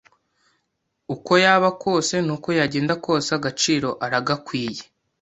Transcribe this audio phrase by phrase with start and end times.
[1.15, 4.83] Uko yaba kose n’uko yagenda kose agaciro aragakwiye